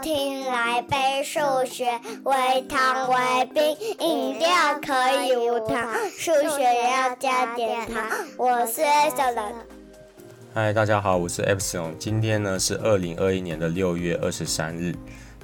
[0.00, 4.48] 听来杯数学，为糖为冰，饮料
[4.80, 8.06] 可以无糖，数学也要加点糖。
[8.36, 9.54] 我是 Epsilon。
[10.54, 11.96] 嗨，大家好，我是 Epson。
[11.98, 14.94] 今天呢是二零二一年的六月二十三日。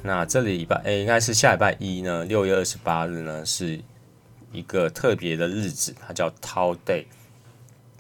[0.03, 3.81] 那这礼拜诶，应该是下礼拜一呢，六月二十八日呢是
[4.53, 7.07] 一个特别的日子，它叫 Tau Day。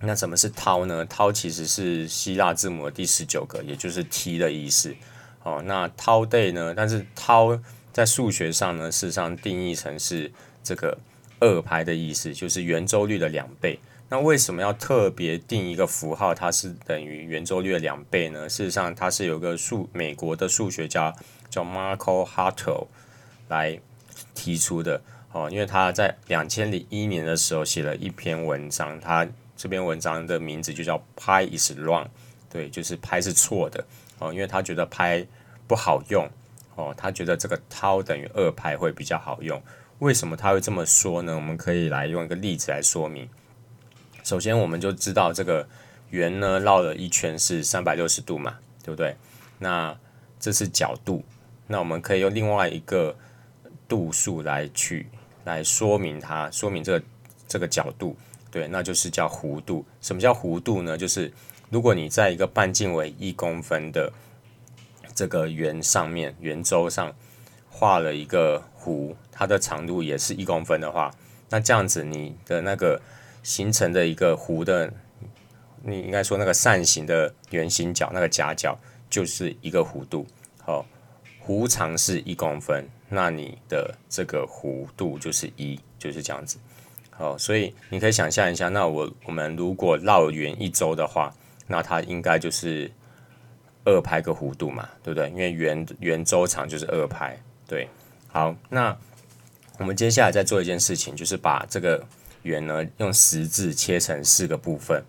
[0.00, 4.94] 那什么是 Tau 呢？Tau 其实是希腊字母的第十九个，也就是 T 的意思。
[5.44, 6.74] 哦，那 Tau Day 呢？
[6.74, 7.60] 但是 Tau
[7.92, 10.32] 在数学上呢，事实上定义成是
[10.64, 10.98] 这个
[11.38, 13.78] 二派的意思，就是圆周率的两倍。
[14.08, 18.48] 那为什么要特别定一个符号，它是等于圆周率的两倍呢？
[18.48, 21.14] 事实上，它是有个数美国的数学家
[21.48, 22.86] 叫 Marco Hartle
[23.48, 23.78] 来
[24.34, 25.00] 提出的。
[25.32, 32.06] 哦，因为他在两千零一年的时候写了一篇文章，他这篇文章的名字就叫 Pi is wrong，
[32.48, 33.84] 对，就是派是错的。
[34.20, 35.26] 哦，因为他觉得派
[35.66, 36.28] 不好用，
[36.74, 39.60] 哦，他觉得这个 tau 等于二派会比较好用。
[40.00, 41.34] 为什么他会这么说呢？
[41.34, 43.28] 我们可以来用一个例子来说明。
[44.22, 45.66] 首先，我们就知道这个
[46.10, 49.16] 圆呢绕了一圈是三百六十度嘛，对不对？
[49.58, 49.96] 那
[50.40, 51.24] 这是角度，
[51.66, 53.16] 那我们可以用另外一个
[53.88, 55.06] 度数来去
[55.44, 57.04] 来说明它，说明这个
[57.46, 58.16] 这个角度，
[58.50, 59.86] 对，那就是叫弧度。
[60.00, 60.98] 什么叫弧度呢？
[60.98, 61.32] 就是
[61.70, 64.12] 如果你在一个半径为一公分的
[65.14, 67.14] 这个圆上面，圆周上
[67.70, 71.14] 画了一个弧，它的长度也是一公分的话，
[71.50, 73.00] 那这样子你的那个
[73.42, 74.92] 形成的一个弧的，
[75.82, 80.26] 你应该说那个扇形的圆形角，那个夹角就是一个弧度。
[80.62, 80.84] 好，
[81.46, 86.58] 弧长是一公分，那你的这个弧度就是一，就是这样子。
[87.10, 91.34] 好，所以你可以想象一下，那我我们如果绕圆一周的话。
[91.66, 92.92] 那它应该就是
[93.84, 95.28] 二拍个弧度嘛，对不对？
[95.30, 97.88] 因为圆圆周长就是二拍，对。
[98.28, 98.96] 好，那
[99.78, 102.04] 我们接下来再做一件事情，就是把这个
[102.42, 105.04] 圆呢用十字切成四个部分。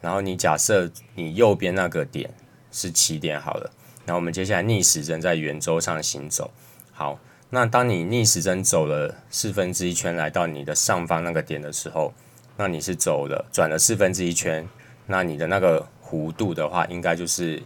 [0.00, 2.32] 然后你假设你右边那个点
[2.72, 3.70] 是起点好了，
[4.06, 6.50] 然后我们接下来逆时针在圆周上行走。
[6.92, 7.18] 好，
[7.50, 12.14] 那当你逆时针走了四分之一圈来到你的上方那个点的时候，
[12.56, 14.66] 那你是走了转了四分之一圈。
[15.06, 17.60] 那你的那个弧度的话，应该就是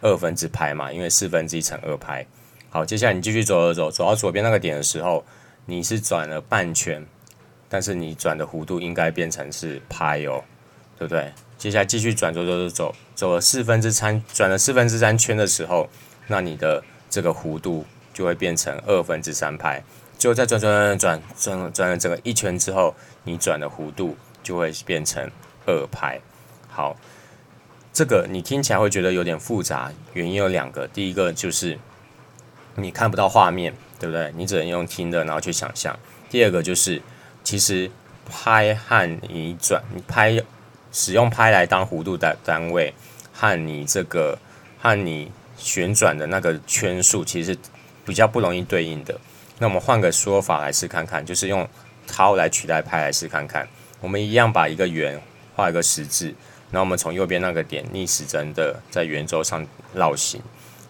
[0.00, 2.26] 二分之派嘛，因为四分之一乘二派。
[2.68, 5.24] 好，接下来你继续走走走，走到左边那个点的时候，
[5.66, 7.04] 你是转了半圈，
[7.68, 10.44] 但是你转的弧度应该变成是派哦，
[10.98, 11.32] 对不对？
[11.58, 15.88] 接下来继续转走走走走，走了四分之三，转了四分之三圈的时候，
[16.28, 17.84] 那你的这个弧度
[18.14, 19.82] 就会变成二分之三派。
[20.16, 22.94] 最后再转转转转转转了整个一圈之后，
[23.24, 25.30] 你转的弧度就会变成
[25.66, 26.20] 二派。
[26.68, 26.96] 好，
[27.92, 30.86] 这个你听起来会觉得有点复杂，原因有两个。
[30.88, 31.78] 第一个就是
[32.76, 34.32] 你看不到画面，对不对？
[34.36, 35.98] 你只能用听的，然后去想象。
[36.30, 37.02] 第二个就是，
[37.42, 37.90] 其实
[38.30, 40.40] 拍和你转，拍
[40.92, 42.94] 使用拍来当弧度的单位，
[43.32, 44.38] 和你这个
[44.80, 47.58] 和你旋转的那个圈数，其实
[48.06, 49.18] 比较不容易对应的。
[49.58, 51.68] 那我们换个说法来试看看，就是用
[52.06, 53.68] 涛来取代拍来试看看。
[54.00, 55.20] 我们一样把一个圆
[55.56, 56.32] 画一个十字。
[56.72, 60.40] 那我们从右边那个点逆时针的在圆周上绕行，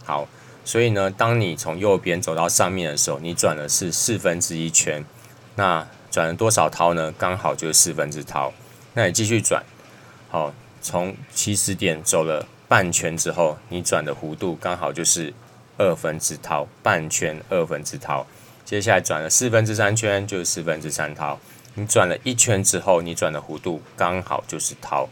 [0.04, 0.28] 好，
[0.64, 5.04] 所以呢，当你从右边走到上面的时候，你转的是四分之一圈，
[5.56, 7.12] 那转了多少涛呢？
[7.18, 8.52] 刚好就是四分之涛。
[8.94, 9.62] 那你继续转，
[10.28, 10.52] 好，
[10.82, 15.32] 从起始点走了半圈之后，你转的弧度刚好就是
[15.78, 18.26] 二分之涛半圈二分之涛。
[18.64, 21.38] 接下来转了四分之三圈，就是四分之三涛。
[21.74, 25.08] 你转了一圈之后，你转的弧度刚好就是涛。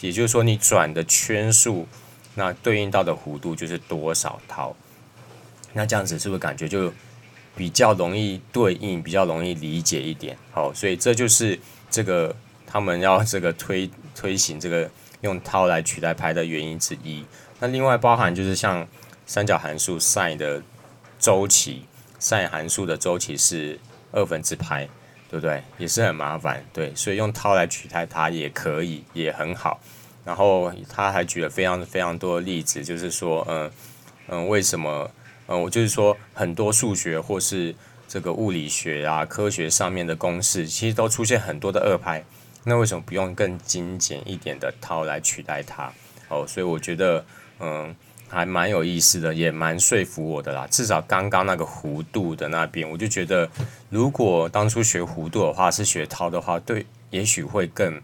[0.00, 1.86] 也就是说，你转的圈数，
[2.34, 4.74] 那对应到的弧度就是多少套。
[5.74, 6.92] 那这样子是不是感觉就
[7.54, 10.36] 比较容易对应，比较容易理解一点？
[10.50, 11.58] 好，所以这就是
[11.90, 12.34] 这个
[12.66, 14.90] 他们要这个推推行这个
[15.20, 17.24] 用套来取代拍的原因之一。
[17.60, 18.86] 那另外包含就是像
[19.26, 20.62] 三角函数 sin 的
[21.18, 21.84] 周期
[22.18, 23.78] ，sin 函数的周期是
[24.10, 24.88] 二分之派。
[25.32, 25.62] 对不对？
[25.78, 29.80] 也是很麻烦，对，所以用 tau 来取代它也可以，也很好。
[30.26, 33.70] 然后他还举了非常非常多的例子，就是说，嗯
[34.28, 35.10] 嗯，为什么？
[35.46, 37.74] 嗯，我就是说，很多数学或是
[38.06, 42.22] 这个物理学啊、科学上面的公式，其实都出现很多的二派。
[42.64, 45.90] 那为什么不用更精简一点的 tau 来取代它？
[46.28, 47.24] 哦，所以我觉得，
[47.58, 47.96] 嗯。
[48.32, 50.66] 还蛮有意思的，也蛮说服我的啦。
[50.70, 53.46] 至少刚刚那个弧度的那边，我就觉得，
[53.90, 58.00] 如果当初学弧度的话，是学涛的话，对，也许会更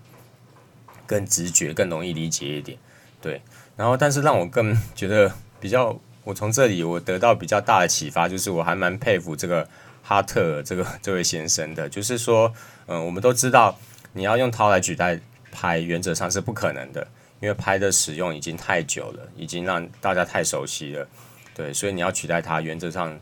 [1.07, 2.77] 更直觉、更容易理解一点。
[3.23, 3.41] 对，
[3.75, 9.67] 然后但是让我更觉得比较，我从这里我得到比较大的启发，就是我还蛮佩服这个
[10.03, 12.53] 哈特尔这个 这位先生的，就是说，
[12.87, 13.79] 嗯，我们都知道
[14.13, 15.19] 你要用涛来取代
[15.51, 17.09] 拍，原则上是不可能的，
[17.41, 21.09] 因为拍的使用已经太久了，已经让大家太熟悉了，
[21.55, 23.19] 对，所以你要取代它，原则上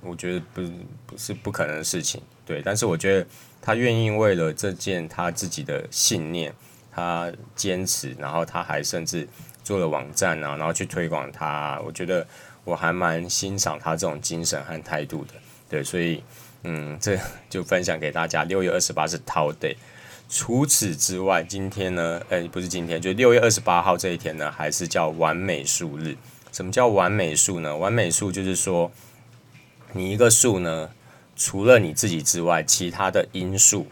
[0.00, 0.62] 我觉得不
[1.06, 3.26] 不是不可能的事情，对，但是我觉得
[3.60, 6.54] 他愿意为了这件他自己的信念，
[6.90, 9.28] 他坚持，然后他还甚至。
[9.64, 12.26] 做了网站啊，然后去推广它，我觉得
[12.64, 15.34] 我还蛮欣赏他这种精神和态度的。
[15.70, 16.20] 对，所以
[16.64, 17.16] 嗯，这
[17.48, 18.42] 就分享给大家。
[18.42, 19.76] 六月二十八是陶 day。
[20.34, 26.16] 除此之外，今天呢，诶，不是今天，就六月二十八号这一天呢，还是叫完美数日。
[26.50, 27.76] 什么叫完美数呢？
[27.76, 28.90] 完美数就是说，
[29.92, 30.88] 你一个数呢，
[31.36, 33.86] 除了你自己之外，其他的因数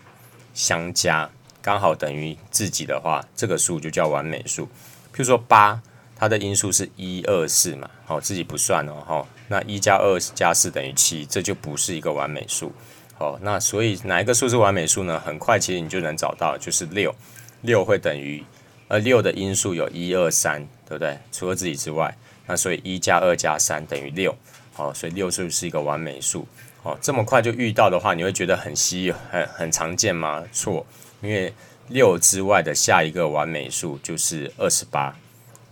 [0.54, 4.64] 相加刚好等于自己的话，这个数就叫完美数。
[5.12, 5.82] 譬如说八，
[6.16, 12.72] 它的因数是一二四嘛，好，自己不算哦，哈，那一加二加四等于七，这就不是一个完美数，
[13.20, 15.20] 哦，那所以哪一个数是完美数呢？
[15.20, 17.14] 很快其实你就能找到，就是六，
[17.62, 18.43] 六会等于，
[18.88, 21.17] 呃，六的因数有一二三，对不对？
[21.31, 22.12] 除了自己之外，
[22.46, 24.34] 那所以一加二加三等于六，
[24.72, 26.44] 好，所以六数是一个完美数，
[26.82, 30.43] 哦，这么快就遇到的话，你会觉得很稀，很很常见吗？
[30.52, 30.84] 错，
[31.20, 31.52] 因为。
[31.93, 35.12] 六之外的下一个完美数就是二十八，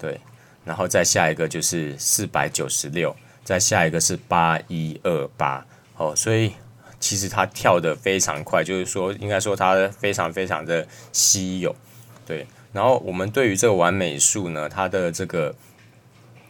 [0.01, 0.21] 对，
[0.65, 5.65] 然后再下一个就是四百九十六，再下一个是八一二八，
[5.97, 6.55] 哦，所以
[7.01, 11.75] 其实它跳得非常快，就是说应该说它非常非常的稀有，
[12.27, 12.47] 对。
[12.73, 15.55] 然后我们对于这个完美数呢，它的这个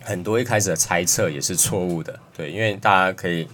[0.01, 3.49] 很多一开始的猜测也是错误的，对，因为大家可以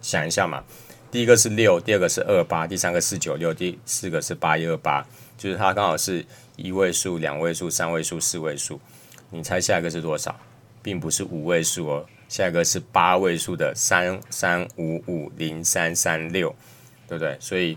[0.00, 0.62] 想一下嘛，
[1.10, 5.06] 第一个是六，第二个是二八，第三个四九六，第四个是八一二八。
[5.36, 6.24] 就是它刚好是
[6.54, 8.80] 一位数、两位数、三位数、四位数，
[9.30, 10.38] 你猜下一个是多少？
[10.82, 16.48] 并不是五位数哦，下一个是八位数的三三五五零三三六，
[17.06, 17.36] 对不对？
[17.38, 17.76] 所以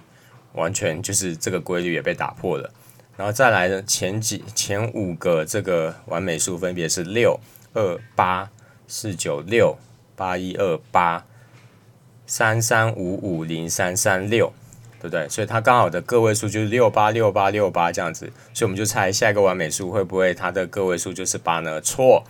[0.54, 2.72] 完全就是这个规律也被打破了。
[3.18, 7.38] 然后再来呢，前几前五个这个完美数分别是六
[7.74, 8.50] 二八
[8.88, 9.78] 四九六
[10.16, 11.26] 八一二八
[12.26, 14.54] 三三五五零三三六。
[15.02, 15.28] 对不对？
[15.30, 21.80] 所以它刚好的个位数就是六八六八六八这样子，所以我们就猜下一个完美数会不会它的个位数就是八呢？
[21.82, 22.24] 错，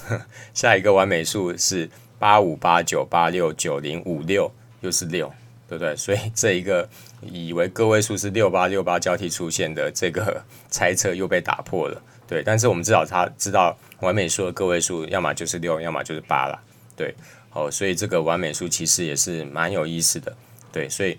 [0.54, 5.32] 下一个完美数是八五八九八六九零五六，又是六，
[5.68, 5.96] 对不对？
[5.96, 6.88] 所以这一个
[7.20, 12.02] 以为个位数是六八六八交替出现的这个猜测又被打破了。
[12.26, 16.58] 对，但是我们至少他知道完美数的个位数要么就是六，要么就是八了。
[16.96, 17.14] 对，
[17.52, 20.34] 哦，所以这个完美数其实也是蛮有意思的。
[20.72, 21.18] 对，所以。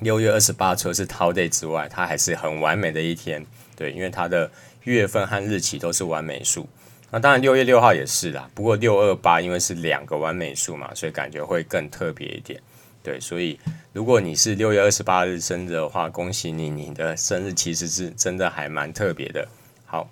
[0.00, 3.42] 六月二十八除了是陶 day 之外，它还是很完美的一天，
[3.74, 4.50] 对，因为它的
[4.82, 6.68] 月份和日期都是完美数。
[7.10, 12.60] 那当然六月六号也是啦，不过六二八因为是两个完美数嘛，所以感觉会更特别一点。
[13.02, 13.58] 对，所以
[13.92, 19.46] 如果你是六月二十八日生日的话，恭喜你，你的生日其实是真的还蛮特别的。
[19.84, 20.10] 好，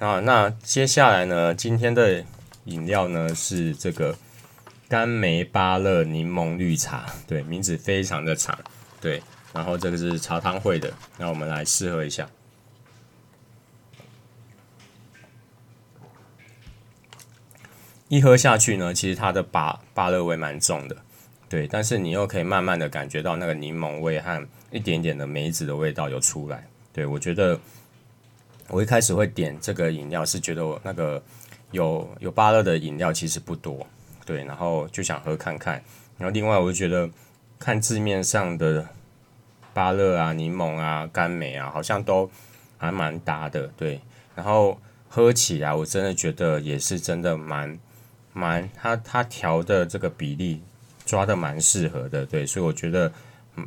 [0.00, 2.24] 啊，那接下来呢，今天的
[2.64, 4.16] 饮料呢是这个
[4.88, 8.58] 甘梅芭乐柠檬绿茶，对，名字非常的长。
[9.00, 9.22] 对，
[9.54, 12.28] 然后这个是茶汤会的，那我们来试喝一下。
[18.08, 20.96] 一喝下去呢，其实它的芭芭乐味蛮重的，
[21.48, 26.66] 对，但是你又可以慢慢的感觉到那个柠檬味和一点点的梅子的味道有出来。
[26.92, 27.58] 对，我觉得
[28.68, 31.22] 我一开始会点这个饮料，是觉得我那个
[31.72, 33.86] 有有芭乐的饮料其实不多，
[34.24, 35.82] 对，然后就想喝看看。
[36.18, 37.08] 然后另外我就觉得。
[37.58, 38.86] 看字面上的
[39.72, 42.30] 芭乐啊、柠檬啊、甘梅啊，好像都
[42.76, 43.98] 还蛮搭的，对。
[44.34, 47.78] 然后喝起来，我真的觉得也是真的蛮
[48.36, 50.60] 蛮，他他调的这个比例
[51.06, 52.44] 抓的蛮适合的，对。
[52.44, 53.10] 所以我觉得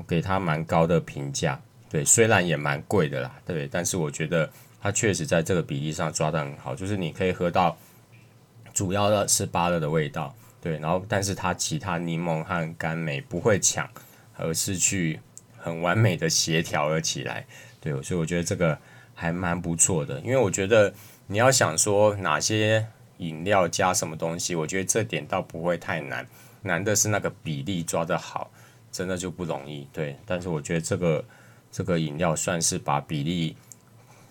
[0.07, 1.59] 给他蛮高的评价，
[1.89, 2.05] 对。
[2.05, 4.47] 虽然也蛮贵的啦，对，但是我觉得
[4.79, 7.75] 他确实在这个比例上抓得很好，就是你可以喝到
[8.71, 10.35] 主要的是芭乐的味道。
[10.61, 13.89] 对，然后但是它其他柠檬和甘梅不会抢，
[14.38, 15.19] 而是去
[15.57, 17.47] 很完美的协调了起来。
[17.81, 18.77] 对，所以我觉得这个
[19.15, 20.19] 还蛮不错的。
[20.19, 20.93] 因为我觉得
[21.27, 22.85] 你要想说哪些
[23.19, 26.27] 饮料加什么东西，我觉得这点倒不会太难，
[26.63, 28.51] 难的是那个比例抓得好，
[28.91, 29.88] 真的就不容易。
[29.93, 31.23] 对，但是我觉得这个
[31.71, 33.55] 这个饮料算是把比例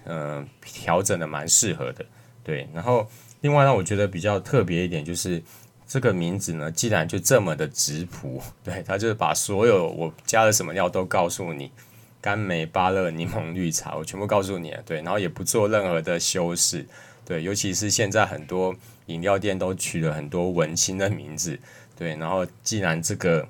[0.04, 2.04] 嗯、调整的蛮适合的。
[2.45, 3.09] 对，然后
[3.40, 5.42] 另外呢我觉得比较特别一点就是。
[5.90, 11.73] 这个名字呢，既然就这么的质朴， 对，他就是把所有我加了什么料都告诉你，
[12.21, 16.87] 甘梅、芭乐、柠檬绿茶，我全部告诉你了，对，然后也不做任何的修饰，
[17.29, 21.61] 对，尤其是现在很多饮料店都取了很多文青的名字，
[21.95, 23.47] 对，然后既然这个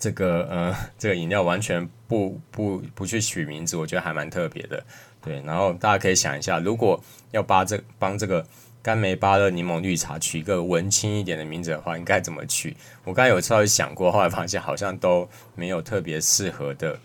[0.00, 4.84] 这个呃这个饮料完全不不不去取名字，我觉得还蛮特别的，
[5.22, 8.44] 对，然后大家可以想一下，如果要把这帮这个
[8.82, 12.76] 甘梅巴乐柠檬绿茶取一个文青一点的名字的话，应该怎么取？
[13.04, 16.98] 我刚才有稍微想过，后来发现好像都没有特别适合的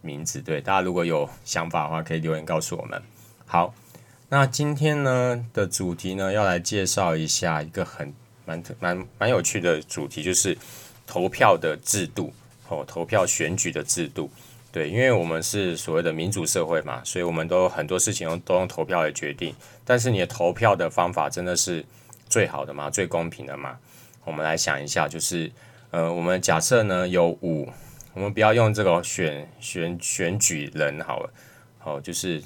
[0.00, 3.00] 名字，对，大家如果有想法的话，可以留言告诉我们。
[3.46, 3.72] 好。
[4.32, 8.14] 那今天呢的主题呢，要来介绍一下一个很
[8.46, 10.56] 蛮特蛮蛮有趣的主题，就是
[11.04, 12.32] 投票的制度
[12.68, 14.30] 哦，投票选举的制度。
[14.70, 19.52] 对，因为我们是所谓的民主社会嘛，所以我们都很多事情都用投票来决定。
[19.84, 21.84] 但是你的投票的方法真的是
[22.28, 22.88] 最好的吗？
[22.88, 23.76] 最公平的吗？
[24.24, 25.50] 我们来想一下，就是
[25.90, 27.68] 呃，我们假设呢有五，
[28.14, 31.32] 我们不要用这个选选选举人好了，
[31.80, 32.40] 好就是。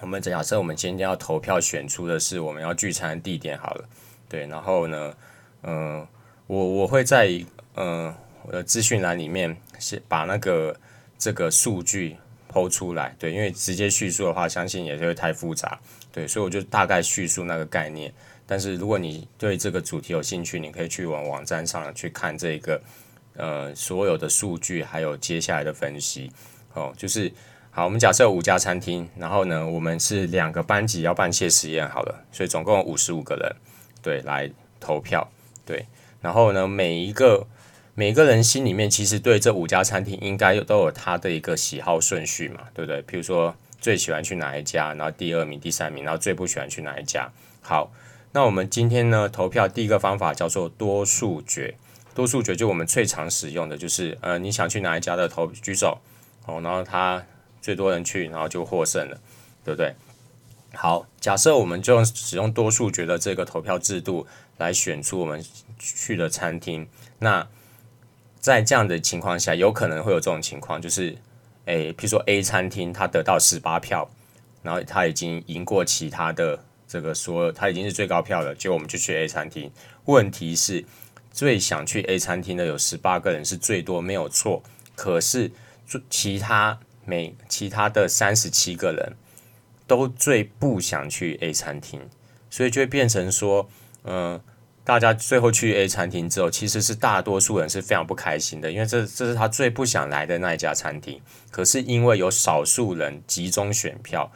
[0.00, 3.84] 我们假设我们今天要投票选出的是我们要聚餐的地点好了，
[4.28, 5.14] 对，然后呢，
[5.64, 6.06] 嗯、
[6.46, 7.26] 我我会在
[7.74, 10.74] 嗯、呃、我的资讯栏里面先把那个
[11.18, 12.16] 这个数据
[12.48, 15.78] 抛出来，对，因为直接叙述的话，相信也是会太复杂，
[16.12, 18.12] 对，所以我就大概叙述那个概念。
[18.46, 22.80] 但是如果你对这个主题有兴趣，你可以去往网站上去看这个
[23.34, 26.30] 呃所有的数据，还有接下来的分析，
[26.74, 27.32] 哦，就是。
[27.70, 33.54] 好，我们假设五家餐厅，然后呢，我们是两个班级要办谢实验，好了，所以总共五十五个人，
[34.02, 35.30] 对，来投票，
[35.64, 35.86] 对，
[36.20, 37.46] 然后呢，每一个
[37.94, 43.00] 每个人心里面其实对这五家餐厅应该都有他的一个喜好顺序嘛，对不对？
[43.04, 47.30] 譬如说最喜欢去哪一家，然后第二名、第三名，然后最不喜欢去哪一家。
[47.60, 47.92] 好，
[48.32, 51.76] 那我们今天呢，投票第一个方法叫做多数决，
[52.12, 56.00] 多数决就我们最常使用的就是，呃，你想去哪一家的投举手，
[56.46, 57.24] 哦，然后他。
[57.60, 59.20] 最多人去，然后就获胜了，
[59.64, 59.94] 对不对？
[60.74, 64.26] 好，假设我们就使用多数决的这个投票制度
[64.58, 65.42] 来选出我们
[65.78, 66.86] 去的餐厅。
[67.18, 67.48] 那
[68.38, 71.16] 在这样的情况下，有可能会有这种情况，就是，
[71.64, 74.08] 诶，譬如说 A 餐厅他得到十八票，
[74.62, 79.72] 然后他已经赢过其他的这个说他已经是最高票了，结果我们就去 A 餐厅。
[80.04, 80.84] 问题是，
[81.32, 84.62] 最想去 A 餐厅的有十八个人是最多，没有错。
[84.94, 85.50] 可是
[86.10, 86.78] 其他。
[87.08, 89.14] 每其他的三十七个人
[89.86, 92.02] 都最不想去 A 餐厅，
[92.50, 93.66] 所以就会变成说，
[94.04, 94.38] 嗯、
[94.84, 101.22] 大家最后去 A 餐厅之后，其实是大多数人是非常不开心的，因为这这是他最不想来的那一家餐厅。
[101.50, 104.30] 可是因为有少数人集中选票，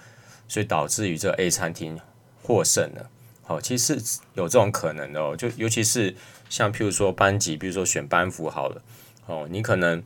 [0.48, 2.00] 所以导致于这 A 餐厅
[2.42, 3.10] 获胜了。
[3.42, 4.00] 好，其实
[4.32, 6.16] 有这种可能的哦，就尤其是
[6.48, 8.82] 像譬如说班级，比如说选班服好了，
[9.26, 10.02] 哦，你可能。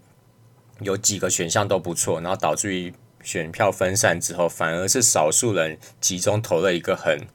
[0.80, 2.92] 有几个选项都不错，然后导致于
[3.22, 7.26] 选票分散之后，反而是少数人集中投了一个很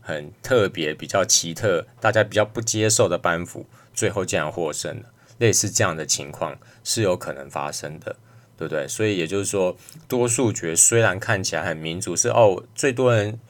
[0.00, 5.06] 很特别、比较奇特、大家比较不接受的班服，最后竟然获胜了。
[5.38, 8.14] 类似这样的情况是有可能发生的，
[8.56, 8.86] 对不对？
[8.86, 13.40] 所以也就是说，多数决虽然看起来很民主，是哦最多人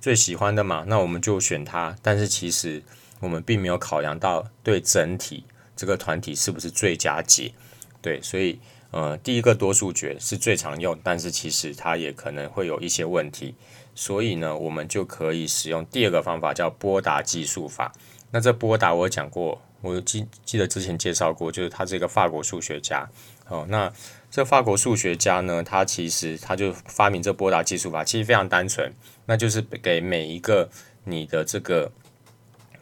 [0.00, 1.96] 最喜欢的嘛，那我们就选他。
[2.02, 2.82] 但是其实
[3.20, 5.44] 我们并没有考量到对整体
[5.76, 7.54] 这个团体是不是最佳解，
[8.02, 8.58] 对，所以。
[8.90, 13.54] 呃，第一个多数决是最常用，但是其实它也可能会有一些问题，
[13.94, 17.92] 所以呢，我们就可以使用第二个方法，叫波达计数法。
[18.32, 23.08] 那这波达我讲过，我记记得之前介绍过，就是他是一个法国数学家。
[23.48, 23.92] 哦，那
[24.30, 28.92] 这法国数学家呢，他其实他就发明这波达计数法，其实非常单纯，
[29.26, 30.68] 那就是给每一个
[31.04, 31.92] 你的这个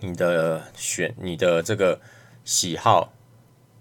[0.01, 2.01] 你的选你的这个
[2.45, 3.13] 喜好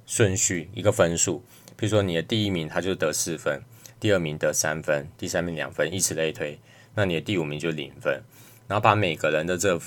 [0.05, 1.43] 顺序一个分数。
[1.77, 3.61] 比如说你的第一名他就得四分，
[3.99, 6.59] 第二名得三分，第三名两分，以此类推。
[6.95, 8.23] 那你的第五名就零分，
[8.67, 9.79] 然后把每个人的这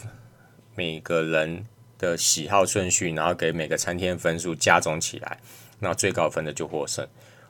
[0.77, 1.67] 每个人
[1.99, 5.41] 的喜好顺序，然后给每个餐厅分数加总起来，
[5.81, 7.05] 那最高分的就获胜。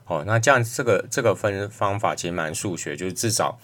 [0.06, 3.58] 哦，那这样这个这个分方法其实蛮数学，就是至少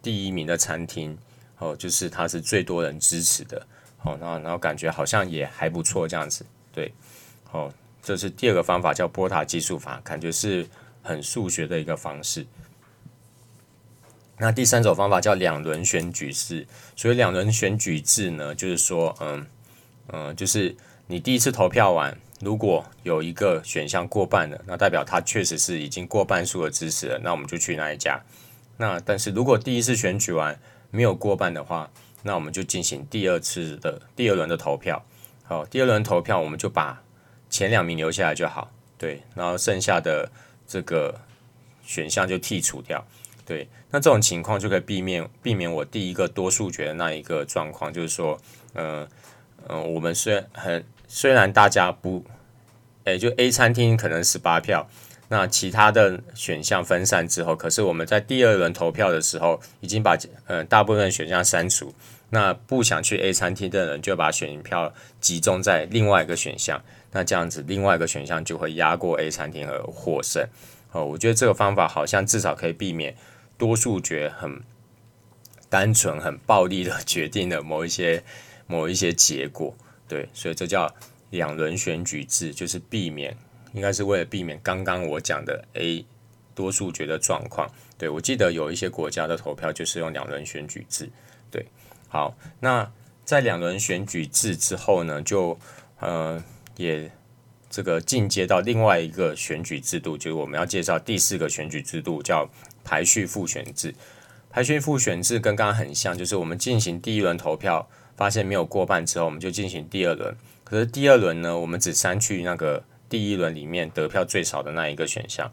[0.00, 1.18] 第一名的餐厅
[1.58, 3.66] 哦，就是它是最多人支持的。
[4.02, 6.92] 哦，然后然后感觉好像也还不错这样子，对，
[7.50, 7.72] 哦。
[8.04, 10.68] 这是第二个方法，叫波塔计数法，感觉是
[11.02, 12.46] 很数学的一个方式。
[14.36, 16.66] 那第三种方法叫两轮选举制。
[16.94, 19.46] 所以两轮选举制呢，就是说，嗯
[20.08, 28.22] 嗯，就是你第一次投票完，如果有一个选项过半了，那代表它确实是已经过半数的支持了，那我们就去那一家。
[28.76, 31.90] 那但是如果第一次选举完没有过半的话，
[32.22, 35.02] 那我们就进行第二次的第二轮的投票。
[35.44, 37.00] 好，第二轮投票我们就把。
[37.54, 38.68] 前两名留下来就好，
[38.98, 40.28] 对，然后剩下的
[40.66, 41.14] 这个
[41.84, 43.06] 选项就剔除掉，
[43.46, 48.36] 对，那这种情况就可以避免避免我第一个多数决的那一个状况，就是说，
[48.72, 49.06] 嗯
[49.68, 52.24] 嗯，我们虽然很虽然大家不，
[53.04, 54.88] 诶，就 A 餐厅可能十八票，
[55.28, 60.18] 那其他的选项分散之后，可是我们在第二轮投票的时候，已经把
[60.48, 61.94] 嗯大部分选项删除。
[62.30, 66.82] 那不想去 A 餐厅的人，就把选票集中在另外一个选项。
[67.14, 70.44] 那这样子，另外一个选项就会压过 A 餐厅而获胜。
[70.90, 73.16] 哦，我觉得这个方法好像至少可以避免
[73.56, 74.60] 多数决很
[75.70, 78.24] 单纯、很暴力的 决定了某一些
[78.66, 79.74] 某一些结果。
[80.08, 80.92] 对，所以这叫
[81.30, 83.36] 两轮选举制，就是避免，
[83.72, 86.04] 应该是为了避免刚刚我讲的 A
[86.54, 87.70] 多数决的状况。
[87.96, 91.08] 对，我记得有一些国家的投票就是用两轮选举制。
[91.50, 91.64] 对。
[92.08, 92.92] 好，那
[93.24, 95.58] 在两轮选举制之后呢，就
[95.98, 96.42] 呃
[96.76, 97.10] 也
[97.70, 102.48] 这个进阶到另外一个选举制度，就是我们要介绍第四个选举制度，叫
[102.84, 103.94] 排序复选制。
[104.50, 110.36] 排序复选制跟刚刚很像，就是我们进行第一轮投票，发现没有过半之后，我们就进行第二轮。
[110.62, 115.52] 可是第二轮呢，我们只删去那个第一轮里面得票最少的那一个选项，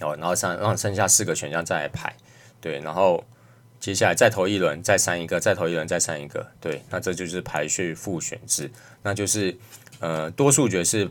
[0.00, 2.14] 哦，然后让让剩下四个选项再来排，
[2.60, 3.24] 对，然后。
[3.80, 6.46] 接下来再投一轮，再删一个，再投一轮，再删一个。
[6.60, 8.70] 对，那这就是排序复选制，
[9.02, 9.56] 那就是
[10.00, 11.08] 呃多数决是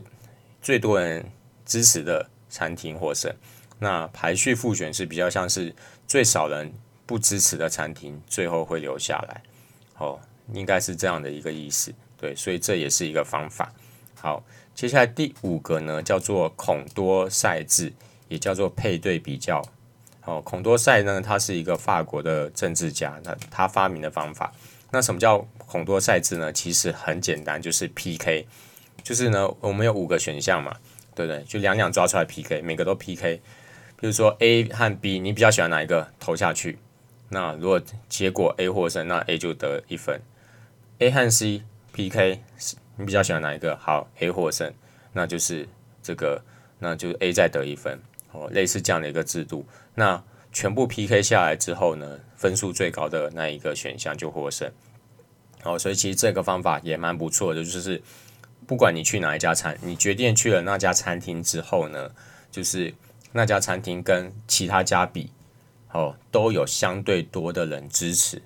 [0.60, 1.24] 最多人
[1.64, 3.34] 支持的餐厅获胜，
[3.78, 5.74] 那排序复选是比较像是
[6.06, 6.70] 最少人
[7.06, 9.42] 不支持的餐厅最后会留下来。
[9.98, 10.20] 哦，
[10.52, 11.94] 应该是这样的一个意思。
[12.16, 13.72] 对，所以这也是一个方法。
[14.14, 14.44] 好，
[14.74, 17.92] 接下来第五个呢叫做孔多塞制，
[18.28, 19.62] 也叫做配对比较。
[20.26, 24.52] 哦，孔多塞呢，他是一个法国的政治家，那他发明的方法。
[24.90, 26.52] 那什么叫孔多塞制呢？
[26.52, 28.46] 其实很简单，就是 PK，
[29.02, 30.76] 就是呢，我们有五个选项嘛，
[31.14, 31.42] 对不对？
[31.44, 33.40] 就两两抓出来 PK，每个都 PK。
[33.96, 36.08] 比如说 A 和 B，你比较喜欢哪一个？
[36.18, 36.78] 投下去。
[37.28, 40.20] 那如果结果 A 获胜，那 A 就得一分。
[40.98, 42.40] A 和 C PK，
[42.96, 43.76] 你比较喜欢哪一个？
[43.76, 44.72] 好，A 获胜，
[45.12, 45.68] 那就是
[46.02, 46.42] 这个，
[46.78, 48.00] 那就 A 再得一分。
[48.32, 49.66] 哦，类似这样的一个制度。
[49.94, 54.70] 那全部 PK 下来之后呢，分数最高的那一个选项就获胜。
[55.62, 58.00] 哦，所以其实这个方法也蛮不错的，就是
[58.70, 62.08] 不管你去哪一家餐，你决定去了那家餐厅之后呢，
[62.52, 62.94] 就是
[63.32, 65.32] 那家餐厅跟其他家比，
[65.90, 68.40] 哦，都有相对多的人支持，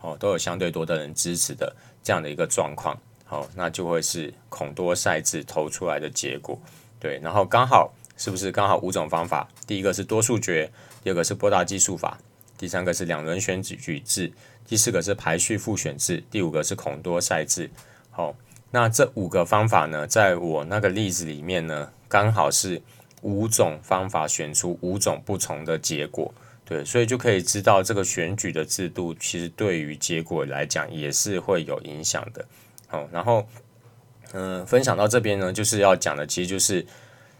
[0.00, 2.96] 哦，都有相对多的人支持的这样的一个状况，
[3.28, 6.56] 哦，那就会是孔多塞制投出来的结果。
[7.00, 7.92] 对，然后刚好。
[8.20, 9.48] 是不是刚好五种方法？
[9.64, 10.68] 第一个是多数决，
[11.04, 12.18] 第二个是波大计数法，
[12.56, 14.32] 第三个是两轮选举制，
[14.66, 17.70] 第四个是排序复选制，第五个是孔多塞制。
[18.10, 18.34] 好，
[18.70, 22.80] 那这五个方法呢，在我那个例子里面呢，刚好是
[23.22, 26.32] 五种方法选出五种不同的结果。
[26.64, 32.44] 对，所以就可以知道这个选举的制度其实对于结果来讲也是会有影响的。
[32.86, 33.46] 好，然后
[34.32, 36.86] 嗯，分享到这边呢，就是要讲的其实就是。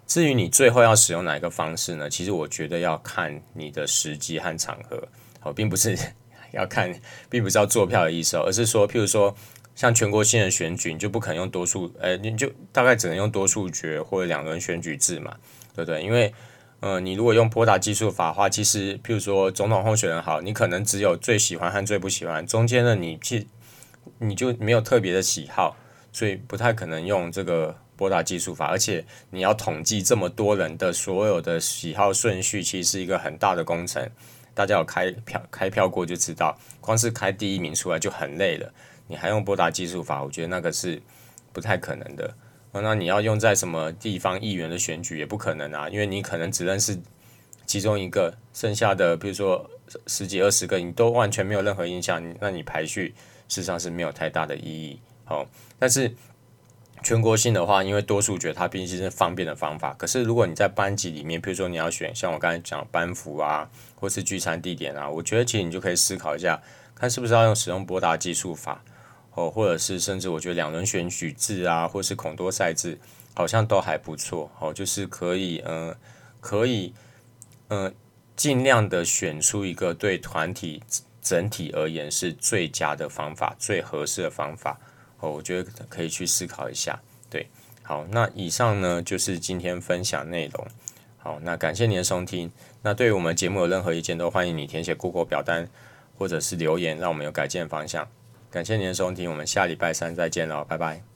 [0.06, 2.08] 至于你最后要使用哪一个方式呢？
[2.08, 5.06] 其实我觉得要看你的时机和场合，
[5.38, 5.94] 好，并不是
[6.52, 6.90] 要看，
[7.28, 9.36] 并不是要做票的意思，而是说，譬如说
[9.78, 15.36] 像全国性的选举，你就不可能用多数，呃，你就大概只能用多数决或者两轮选举制嘛，
[15.72, 16.02] 对不对？
[16.02, 16.34] 因为，
[16.80, 23.46] 呃，你如果用波达计数法的话，其实譬如说总统候选人好，你可能只有最喜欢和最不喜欢，中间的你其实
[24.18, 25.76] 你就没有特别的喜好，
[26.12, 27.76] 所以不太可能用这个。
[27.98, 34.08] 波达计数法，而且你要统计这么多人的所有的喜好顺序，其实是一个很大的工程。
[34.54, 38.72] 大家有开票开票过就知道，光是开第一名出来就很累了。
[39.08, 41.02] 你还用波达计数法，我觉得那个是
[41.52, 42.32] 不太可能的。
[42.72, 46.96] 那你要用在什么地方议员的选举也不可能啊，因为你可能只认识
[47.66, 49.68] 其中一个，剩下的比如说
[50.06, 53.14] 十几二十个，你都完全没有任何印象，那你排序
[53.48, 55.00] 事实上是没有太大的意义。
[55.24, 55.44] 好，
[55.78, 56.14] 但是。
[57.00, 59.94] 全国性的话，因为多数决它毕竟是方便的方法。
[59.94, 66.60] 可是如果你在班级里面，比如说你要选像我刚才讲班服啊，或是聚餐地点啊，我觉得其实你就可以思考一下，
[66.96, 68.82] 看是不是要用使用波达计数法，
[69.38, 72.98] 哦，或者是甚至我觉得两轮选举制啊，或是孔多赛制，
[73.34, 74.50] 好像都还不错。
[74.58, 75.94] 哦，就是可以，嗯、
[76.40, 76.92] 可以，
[77.68, 77.94] 嗯、
[78.34, 80.82] 尽量的选出一个对团体
[81.22, 84.80] 整体而言是最佳的方法，最合适的方法。
[85.20, 87.48] 哦，我觉得可以去思考一下，对，
[87.84, 90.66] 好，那以上呢就是今天分享内容，
[91.16, 92.50] 好，那感谢您的收听，
[92.82, 95.68] 那对于我们节目有任何意见，都欢迎你填写 Google 表单
[96.16, 98.08] 或者是留言，让我们有改进的方向。
[98.50, 101.07] 感谢您的收听，我们下礼拜三再见喽，拜拜。